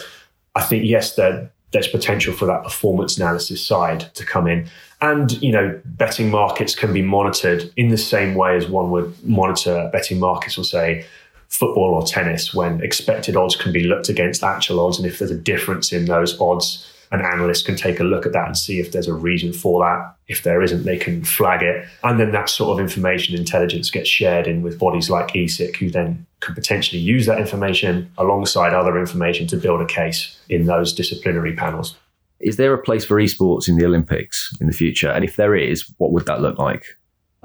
I 0.54 0.62
think, 0.62 0.84
yes, 0.84 1.14
there, 1.14 1.50
there's 1.70 1.86
potential 1.86 2.34
for 2.34 2.46
that 2.46 2.64
performance 2.64 3.16
analysis 3.16 3.64
side 3.64 4.12
to 4.14 4.24
come 4.24 4.48
in. 4.48 4.68
And, 5.00 5.40
you 5.40 5.52
know, 5.52 5.80
betting 5.84 6.30
markets 6.30 6.74
can 6.74 6.92
be 6.92 7.02
monitored 7.02 7.72
in 7.76 7.90
the 7.90 7.98
same 7.98 8.34
way 8.34 8.56
as 8.56 8.66
one 8.66 8.90
would 8.90 9.14
monitor 9.24 9.88
betting 9.92 10.18
markets 10.18 10.58
or 10.58 10.64
say 10.64 11.06
football 11.48 11.94
or 11.94 12.04
tennis 12.04 12.52
when 12.52 12.82
expected 12.82 13.36
odds 13.36 13.54
can 13.54 13.72
be 13.72 13.84
looked 13.84 14.08
against 14.08 14.42
actual 14.42 14.80
odds. 14.80 14.98
And 14.98 15.06
if 15.06 15.18
there's 15.18 15.30
a 15.30 15.38
difference 15.38 15.92
in 15.92 16.06
those 16.06 16.38
odds, 16.40 16.92
an 17.10 17.20
analyst 17.20 17.66
can 17.66 17.76
take 17.76 18.00
a 18.00 18.04
look 18.04 18.26
at 18.26 18.32
that 18.32 18.46
and 18.46 18.56
see 18.56 18.80
if 18.80 18.92
there's 18.92 19.08
a 19.08 19.14
reason 19.14 19.52
for 19.52 19.82
that. 19.84 20.14
If 20.28 20.42
there 20.42 20.62
isn't, 20.62 20.84
they 20.84 20.98
can 20.98 21.24
flag 21.24 21.62
it. 21.62 21.86
And 22.04 22.20
then 22.20 22.32
that 22.32 22.48
sort 22.48 22.70
of 22.72 22.80
information 22.80 23.36
intelligence 23.36 23.90
gets 23.90 24.08
shared 24.08 24.46
in 24.46 24.62
with 24.62 24.78
bodies 24.78 25.08
like 25.08 25.28
ESIC, 25.28 25.76
who 25.76 25.90
then 25.90 26.26
could 26.40 26.54
potentially 26.54 27.00
use 27.00 27.26
that 27.26 27.40
information 27.40 28.10
alongside 28.18 28.74
other 28.74 28.98
information 28.98 29.46
to 29.48 29.56
build 29.56 29.80
a 29.80 29.86
case 29.86 30.38
in 30.48 30.66
those 30.66 30.92
disciplinary 30.92 31.54
panels. 31.54 31.96
Is 32.40 32.56
there 32.56 32.72
a 32.72 32.82
place 32.82 33.04
for 33.04 33.16
esports 33.16 33.68
in 33.68 33.76
the 33.76 33.84
Olympics 33.84 34.54
in 34.60 34.66
the 34.66 34.72
future? 34.72 35.10
And 35.10 35.24
if 35.24 35.36
there 35.36 35.56
is, 35.56 35.92
what 35.98 36.12
would 36.12 36.26
that 36.26 36.40
look 36.40 36.58
like? 36.58 36.84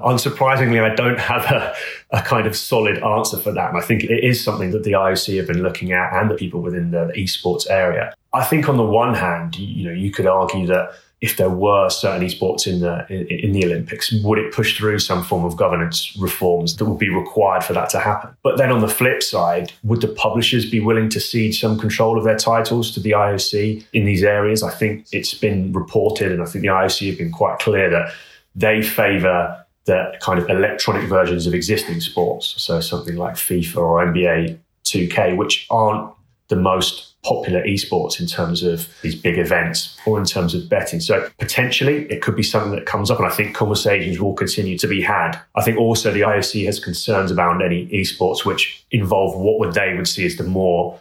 Unsurprisingly, 0.00 0.82
I 0.82 0.94
don't 0.94 1.18
have 1.18 1.44
a, 1.44 1.74
a 2.10 2.22
kind 2.22 2.46
of 2.46 2.56
solid 2.56 2.98
answer 2.98 3.38
for 3.38 3.52
that. 3.52 3.70
And 3.70 3.78
I 3.78 3.80
think 3.80 4.04
it 4.04 4.24
is 4.24 4.42
something 4.42 4.70
that 4.72 4.84
the 4.84 4.92
IOC 4.92 5.36
have 5.36 5.46
been 5.46 5.62
looking 5.62 5.92
at 5.92 6.12
and 6.12 6.30
the 6.30 6.34
people 6.34 6.60
within 6.60 6.90
the 6.90 7.12
esports 7.16 7.68
area. 7.70 8.12
I 8.34 8.44
think 8.44 8.68
on 8.68 8.76
the 8.76 8.84
one 8.84 9.14
hand, 9.14 9.56
you 9.56 9.86
know, 9.86 9.94
you 9.94 10.10
could 10.10 10.26
argue 10.26 10.66
that 10.66 10.90
if 11.20 11.38
there 11.38 11.48
were 11.48 11.88
certain 11.88 12.26
esports 12.26 12.66
in 12.66 12.80
the 12.80 13.06
in, 13.08 13.26
in, 13.28 13.52
the 13.52 13.64
Olympics, 13.64 14.12
would 14.24 14.38
it 14.38 14.52
push 14.52 14.76
through 14.76 14.98
some 14.98 15.22
form 15.22 15.44
of 15.44 15.56
governance 15.56 16.14
reforms 16.20 16.76
that 16.76 16.84
would 16.84 16.98
be 16.98 17.08
required 17.08 17.64
for 17.64 17.72
that 17.72 17.88
to 17.90 17.98
happen? 17.98 18.36
But 18.42 18.58
then 18.58 18.70
on 18.70 18.80
the 18.80 18.88
flip 18.88 19.22
side, 19.22 19.72
would 19.84 20.02
the 20.02 20.08
publishers 20.08 20.68
be 20.68 20.80
willing 20.80 21.08
to 21.10 21.20
cede 21.20 21.54
some 21.54 21.78
control 21.78 22.18
of 22.18 22.24
their 22.24 22.36
titles 22.36 22.90
to 22.92 23.00
the 23.00 23.12
IOC 23.12 23.86
in 23.94 24.04
these 24.04 24.22
areas? 24.22 24.62
I 24.62 24.70
think 24.70 25.06
it's 25.12 25.32
been 25.32 25.72
reported, 25.72 26.30
and 26.30 26.42
I 26.42 26.44
think 26.44 26.62
the 26.62 26.68
IOC 26.68 27.08
have 27.08 27.18
been 27.18 27.32
quite 27.32 27.58
clear 27.60 27.88
that 27.88 28.12
they 28.54 28.82
favour 28.82 29.64
the 29.86 30.14
kind 30.20 30.38
of 30.38 30.48
electronic 30.50 31.08
versions 31.08 31.46
of 31.46 31.54
existing 31.54 32.00
sports, 32.00 32.54
so 32.58 32.80
something 32.80 33.16
like 33.16 33.34
FIFA 33.34 33.76
or 33.76 34.06
NBA 34.06 34.58
2K, 34.84 35.36
which 35.36 35.66
aren't 35.70 36.13
the 36.48 36.56
most 36.56 37.14
popular 37.22 37.62
esports 37.64 38.20
in 38.20 38.26
terms 38.26 38.62
of 38.62 38.86
these 39.02 39.14
big 39.14 39.38
events 39.38 39.98
or 40.06 40.18
in 40.18 40.24
terms 40.24 40.54
of 40.54 40.68
betting. 40.68 41.00
So 41.00 41.28
potentially 41.38 42.06
it 42.10 42.20
could 42.20 42.36
be 42.36 42.42
something 42.42 42.72
that 42.72 42.84
comes 42.84 43.10
up 43.10 43.18
and 43.18 43.26
I 43.26 43.30
think 43.30 43.56
conversations 43.56 44.20
will 44.20 44.34
continue 44.34 44.76
to 44.78 44.86
be 44.86 45.00
had. 45.00 45.40
I 45.54 45.62
think 45.62 45.78
also 45.78 46.12
the 46.12 46.20
IOC 46.20 46.66
has 46.66 46.78
concerns 46.78 47.30
about 47.30 47.62
any 47.64 47.86
esports 47.88 48.44
which 48.44 48.84
involve 48.90 49.40
what 49.40 49.58
would 49.58 49.72
they 49.72 49.94
would 49.94 50.06
see 50.06 50.26
as 50.26 50.36
the 50.36 50.44
more 50.44 51.00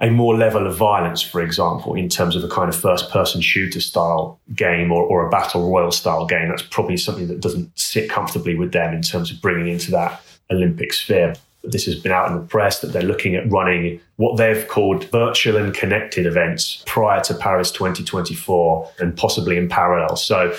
a 0.00 0.10
more 0.10 0.36
level 0.36 0.66
of 0.66 0.76
violence, 0.76 1.22
for 1.22 1.40
example, 1.40 1.94
in 1.94 2.08
terms 2.08 2.34
of 2.34 2.42
a 2.42 2.48
kind 2.48 2.68
of 2.68 2.76
first 2.76 3.10
person 3.10 3.40
shooter 3.40 3.80
style 3.80 4.40
game 4.54 4.90
or, 4.90 5.02
or 5.04 5.26
a 5.26 5.30
battle 5.30 5.70
royale 5.70 5.92
style 5.92 6.26
game. 6.26 6.48
That's 6.48 6.62
probably 6.62 6.96
something 6.96 7.28
that 7.28 7.40
doesn't 7.40 7.78
sit 7.78 8.10
comfortably 8.10 8.56
with 8.56 8.72
them 8.72 8.92
in 8.92 9.02
terms 9.02 9.30
of 9.30 9.40
bringing 9.40 9.68
into 9.68 9.92
that 9.92 10.20
Olympic 10.50 10.92
sphere 10.92 11.36
this 11.66 11.86
has 11.86 11.94
been 11.94 12.12
out 12.12 12.30
in 12.30 12.36
the 12.36 12.42
press 12.42 12.80
that 12.80 12.88
they're 12.88 13.02
looking 13.02 13.34
at 13.34 13.50
running 13.50 14.00
what 14.16 14.36
they've 14.36 14.66
called 14.68 15.04
virtual 15.10 15.56
and 15.56 15.74
connected 15.74 16.26
events 16.26 16.82
prior 16.86 17.22
to 17.22 17.34
Paris 17.34 17.70
2024 17.72 18.90
and 19.00 19.16
possibly 19.16 19.56
in 19.56 19.68
parallel. 19.68 20.16
So 20.16 20.54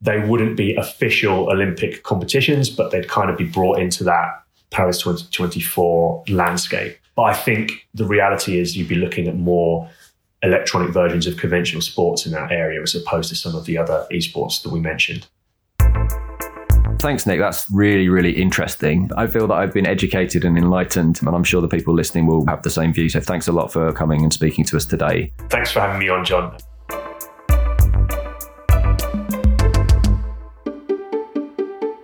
they 0.00 0.20
wouldn't 0.20 0.56
be 0.56 0.74
official 0.76 1.50
Olympic 1.50 2.02
competitions, 2.02 2.70
but 2.70 2.90
they'd 2.90 3.08
kind 3.08 3.30
of 3.30 3.36
be 3.36 3.44
brought 3.44 3.78
into 3.78 4.04
that 4.04 4.42
Paris 4.70 4.98
2024 4.98 6.24
landscape. 6.28 6.98
But 7.14 7.22
I 7.22 7.34
think 7.34 7.86
the 7.94 8.04
reality 8.04 8.58
is 8.58 8.76
you'd 8.76 8.88
be 8.88 8.94
looking 8.94 9.26
at 9.26 9.36
more 9.36 9.88
electronic 10.42 10.90
versions 10.92 11.26
of 11.26 11.36
conventional 11.38 11.80
sports 11.80 12.26
in 12.26 12.32
that 12.32 12.52
area 12.52 12.80
as 12.82 12.94
opposed 12.94 13.30
to 13.30 13.34
some 13.34 13.54
of 13.54 13.64
the 13.64 13.78
other 13.78 14.06
esports 14.12 14.62
that 14.62 14.70
we 14.70 14.80
mentioned. 14.80 15.26
Thanks, 17.06 17.24
Nick. 17.24 17.38
That's 17.38 17.70
really, 17.70 18.08
really 18.08 18.32
interesting. 18.32 19.12
I 19.16 19.28
feel 19.28 19.46
that 19.46 19.54
I've 19.54 19.72
been 19.72 19.86
educated 19.86 20.44
and 20.44 20.58
enlightened, 20.58 21.20
and 21.20 21.28
I'm 21.28 21.44
sure 21.44 21.62
the 21.62 21.68
people 21.68 21.94
listening 21.94 22.26
will 22.26 22.44
have 22.46 22.62
the 22.62 22.68
same 22.68 22.92
view. 22.92 23.08
So 23.08 23.20
thanks 23.20 23.46
a 23.46 23.52
lot 23.52 23.72
for 23.72 23.92
coming 23.92 24.24
and 24.24 24.32
speaking 24.32 24.64
to 24.64 24.76
us 24.76 24.84
today. 24.84 25.32
Thanks 25.48 25.70
for 25.70 25.78
having 25.78 26.00
me 26.00 26.08
on, 26.08 26.24
John. 26.24 26.56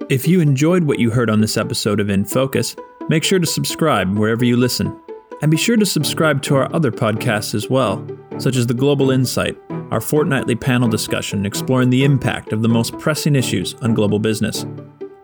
If 0.08 0.28
you 0.28 0.38
enjoyed 0.40 0.84
what 0.84 1.00
you 1.00 1.10
heard 1.10 1.30
on 1.30 1.40
this 1.40 1.56
episode 1.56 1.98
of 1.98 2.08
In 2.08 2.24
Focus, 2.24 2.76
make 3.08 3.24
sure 3.24 3.40
to 3.40 3.46
subscribe 3.46 4.16
wherever 4.16 4.44
you 4.44 4.56
listen. 4.56 4.96
And 5.42 5.50
be 5.50 5.56
sure 5.56 5.76
to 5.76 5.84
subscribe 5.84 6.42
to 6.42 6.54
our 6.54 6.72
other 6.72 6.92
podcasts 6.92 7.56
as 7.56 7.68
well, 7.68 8.06
such 8.38 8.54
as 8.54 8.68
The 8.68 8.74
Global 8.74 9.10
Insight, 9.10 9.58
our 9.90 10.00
fortnightly 10.00 10.54
panel 10.54 10.88
discussion 10.88 11.44
exploring 11.44 11.90
the 11.90 12.04
impact 12.04 12.52
of 12.52 12.62
the 12.62 12.68
most 12.68 12.96
pressing 13.00 13.34
issues 13.34 13.74
on 13.82 13.94
global 13.94 14.20
business. 14.20 14.64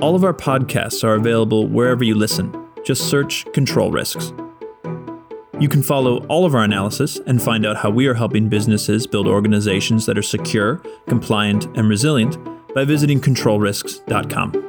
All 0.00 0.14
of 0.14 0.22
our 0.22 0.32
podcasts 0.32 1.02
are 1.02 1.16
available 1.16 1.66
wherever 1.66 2.04
you 2.04 2.14
listen. 2.14 2.54
Just 2.84 3.10
search 3.10 3.44
Control 3.52 3.90
Risks. 3.90 4.32
You 5.58 5.68
can 5.68 5.82
follow 5.82 6.24
all 6.26 6.44
of 6.44 6.54
our 6.54 6.62
analysis 6.62 7.18
and 7.26 7.42
find 7.42 7.66
out 7.66 7.78
how 7.78 7.90
we 7.90 8.06
are 8.06 8.14
helping 8.14 8.48
businesses 8.48 9.08
build 9.08 9.26
organizations 9.26 10.06
that 10.06 10.16
are 10.16 10.22
secure, 10.22 10.76
compliant, 11.08 11.64
and 11.76 11.88
resilient 11.88 12.38
by 12.74 12.84
visiting 12.84 13.20
controlrisks.com. 13.20 14.67